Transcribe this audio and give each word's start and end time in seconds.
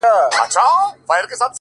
•ه 0.03 0.03
ياره 0.09 0.29
په 0.37 0.45
ژړا 0.53 1.19
نه 1.21 1.27
کيږي 1.29 1.35
ـ 1.39 1.41